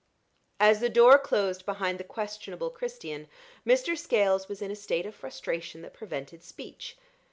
As 0.59 0.79
the 0.79 0.89
door 0.89 1.19
closed 1.19 1.63
behind 1.63 1.99
the 1.99 2.03
questionable 2.03 2.71
Christian, 2.71 3.27
Mr. 3.63 3.95
Scales 3.95 4.49
was 4.49 4.59
in 4.59 4.71
a 4.71 4.75
state 4.75 5.05
of 5.05 5.13
frustration 5.13 5.83
that 5.83 5.93
prevented 5.93 6.41
speech. 6.41 6.97